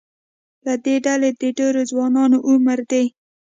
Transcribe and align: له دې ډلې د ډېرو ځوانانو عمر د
له 0.65 0.73
دې 0.85 0.95
ډلې 1.05 1.29
د 1.41 1.43
ډېرو 1.57 1.81
ځوانانو 1.91 2.37
عمر 2.49 2.79
د 2.91 2.93